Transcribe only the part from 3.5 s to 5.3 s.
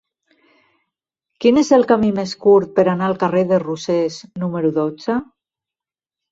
de Rosés número dotze?